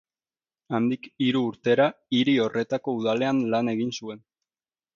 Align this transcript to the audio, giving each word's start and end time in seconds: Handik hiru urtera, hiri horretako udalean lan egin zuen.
Handik 0.77 1.03
hiru 1.25 1.41
urtera, 1.49 1.87
hiri 2.19 2.35
horretako 2.47 2.97
udalean 3.03 3.45
lan 3.55 3.73
egin 3.77 3.95
zuen. 4.01 4.27